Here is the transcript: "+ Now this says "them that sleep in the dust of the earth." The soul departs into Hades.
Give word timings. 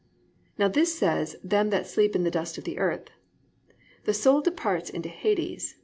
"+ 0.29 0.57
Now 0.57 0.67
this 0.67 0.97
says 0.97 1.35
"them 1.43 1.69
that 1.69 1.85
sleep 1.85 2.15
in 2.15 2.23
the 2.23 2.31
dust 2.31 2.57
of 2.57 2.63
the 2.63 2.79
earth." 2.79 3.11
The 4.05 4.15
soul 4.15 4.41
departs 4.41 4.89
into 4.89 5.09
Hades. 5.09 5.75